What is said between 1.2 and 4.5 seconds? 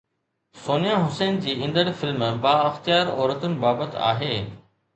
جي ايندڙ فلم بااختيار عورتن بابت آهي